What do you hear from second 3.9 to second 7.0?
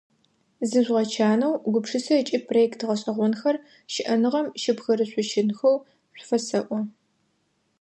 щыӏэныгъэм щыпхырышъущынхэу шъуфэсэӏо.